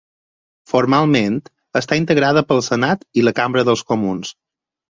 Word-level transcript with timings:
Formalment, 0.71 1.35
està 1.81 1.99
integrada 2.01 2.45
pel 2.53 2.65
Senat 2.71 3.07
i 3.23 3.29
la 3.29 3.37
Cambra 3.43 3.69
dels 3.71 3.87
Comuns. 3.93 4.37